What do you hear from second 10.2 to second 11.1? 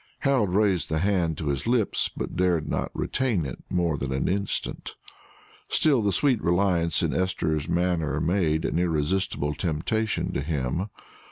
to him.